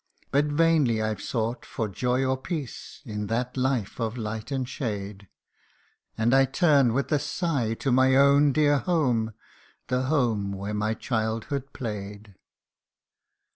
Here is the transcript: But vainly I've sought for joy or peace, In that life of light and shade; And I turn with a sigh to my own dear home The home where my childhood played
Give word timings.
But 0.31 0.45
vainly 0.45 0.99
I've 0.99 1.21
sought 1.21 1.63
for 1.63 1.87
joy 1.87 2.25
or 2.25 2.35
peace, 2.35 3.03
In 3.05 3.27
that 3.27 3.55
life 3.55 3.99
of 3.99 4.17
light 4.17 4.49
and 4.49 4.67
shade; 4.67 5.27
And 6.17 6.33
I 6.33 6.45
turn 6.45 6.93
with 6.93 7.11
a 7.11 7.19
sigh 7.19 7.75
to 7.75 7.91
my 7.91 8.15
own 8.15 8.51
dear 8.51 8.79
home 8.79 9.35
The 9.89 10.05
home 10.05 10.53
where 10.53 10.73
my 10.73 10.95
childhood 10.95 11.71
played 11.71 12.33